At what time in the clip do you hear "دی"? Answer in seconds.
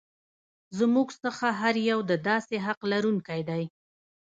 3.49-3.63